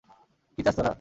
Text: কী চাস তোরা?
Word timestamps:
কী 0.57 0.61
চাস 0.65 0.75
তোরা? 0.77 0.89